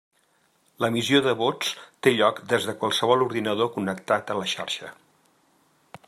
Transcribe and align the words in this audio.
L'emissió 0.83 1.19
de 1.25 1.33
vots 1.41 1.73
té 2.07 2.13
lloc 2.15 2.41
des 2.53 2.65
de 2.69 2.75
qualsevol 2.83 3.25
ordinador 3.25 3.69
connectat 3.75 4.33
a 4.33 4.39
la 4.41 4.51
xarxa. 4.55 4.91